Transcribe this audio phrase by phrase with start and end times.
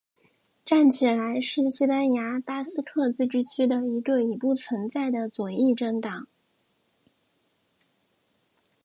[0.65, 6.27] 站起来是西班牙巴斯克自治区的一个已不存在的左翼政党。